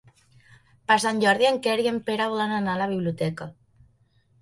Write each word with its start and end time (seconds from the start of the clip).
Per 0.91 0.97
Sant 1.03 1.19
Jordi 1.25 1.49
en 1.51 1.61
Quer 1.69 1.77
i 1.85 1.87
en 1.93 2.01
Pere 2.09 2.29
volen 2.35 2.57
anar 2.59 2.77
a 2.77 2.83
la 2.87 2.91
biblioteca. 2.97 3.53